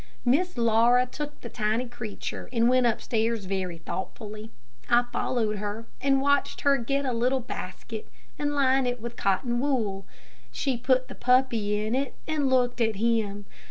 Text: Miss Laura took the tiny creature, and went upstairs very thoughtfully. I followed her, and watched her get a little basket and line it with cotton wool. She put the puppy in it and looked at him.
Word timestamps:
Miss 0.25 0.57
Laura 0.57 1.05
took 1.05 1.41
the 1.41 1.47
tiny 1.49 1.87
creature, 1.87 2.49
and 2.51 2.67
went 2.67 2.87
upstairs 2.87 3.45
very 3.45 3.77
thoughtfully. 3.77 4.49
I 4.89 5.03
followed 5.13 5.57
her, 5.59 5.85
and 6.01 6.19
watched 6.23 6.61
her 6.61 6.77
get 6.77 7.05
a 7.05 7.13
little 7.13 7.39
basket 7.39 8.07
and 8.39 8.55
line 8.55 8.87
it 8.87 8.99
with 8.99 9.15
cotton 9.15 9.59
wool. 9.59 10.07
She 10.51 10.75
put 10.75 11.07
the 11.07 11.13
puppy 11.13 11.85
in 11.85 11.93
it 11.93 12.15
and 12.27 12.49
looked 12.49 12.81
at 12.81 12.95
him. 12.95 13.45